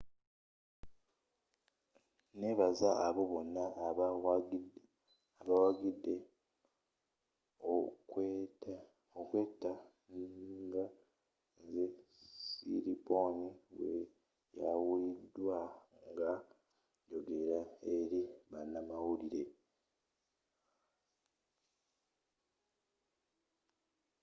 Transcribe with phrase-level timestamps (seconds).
[2.39, 6.15] nebaza abo bonna abawagidde
[7.71, 8.73] omukwaate
[10.63, 10.83] nga
[11.65, 11.83] nze
[12.49, 13.37] siriporn
[13.73, 15.59] bweyawulidwa
[16.09, 16.33] ng’a
[17.09, 17.59] yogela
[17.95, 19.53] eri banamawulire.